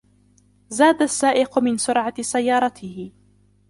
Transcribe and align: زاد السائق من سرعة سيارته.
زاد 0.69 1.01
السائق 1.01 1.59
من 1.59 1.77
سرعة 1.77 2.21
سيارته. 2.21 3.11